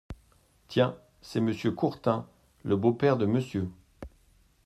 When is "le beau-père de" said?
2.63-3.27